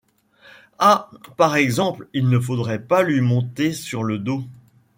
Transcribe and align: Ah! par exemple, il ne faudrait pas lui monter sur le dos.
Ah! 0.79 1.11
par 1.37 1.55
exemple, 1.57 2.07
il 2.15 2.27
ne 2.27 2.39
faudrait 2.39 2.81
pas 2.81 3.03
lui 3.03 3.21
monter 3.21 3.71
sur 3.71 4.03
le 4.03 4.17
dos. 4.17 4.43